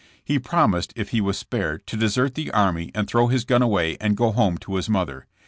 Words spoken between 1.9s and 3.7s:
desert the army and throw his gun